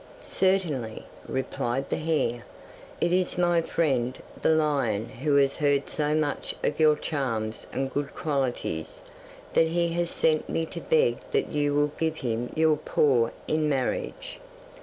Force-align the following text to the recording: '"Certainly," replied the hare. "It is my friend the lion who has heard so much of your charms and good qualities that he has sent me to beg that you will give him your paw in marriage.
'"Certainly," 0.23 1.05
replied 1.27 1.87
the 1.91 1.97
hare. 1.97 2.43
"It 2.99 3.11
is 3.13 3.37
my 3.37 3.61
friend 3.61 4.17
the 4.41 4.49
lion 4.49 5.07
who 5.21 5.35
has 5.35 5.57
heard 5.57 5.91
so 5.91 6.15
much 6.15 6.55
of 6.63 6.79
your 6.79 6.95
charms 6.95 7.67
and 7.71 7.93
good 7.93 8.15
qualities 8.15 9.01
that 9.53 9.67
he 9.67 9.89
has 9.89 10.09
sent 10.09 10.49
me 10.49 10.65
to 10.65 10.81
beg 10.81 11.19
that 11.33 11.51
you 11.51 11.75
will 11.75 11.91
give 11.99 12.15
him 12.15 12.51
your 12.55 12.77
paw 12.77 13.29
in 13.47 13.69
marriage. 13.69 14.39